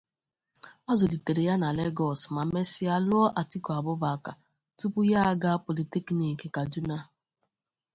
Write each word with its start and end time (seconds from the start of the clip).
A 0.91 0.93
zụlitere 0.99 1.41
ya 1.47 1.55
na 1.61 1.69
Lagos 1.77 2.21
ma 2.33 2.41
mesịa 2.53 2.95
lụọ 3.07 3.27
Atiku 3.41 3.69
Abubakar, 3.77 4.37
tupu 4.77 4.99
ya 5.11 5.19
agaa 5.31 5.61
Polytechnic 5.65 6.39
Kaduna. 6.55 6.97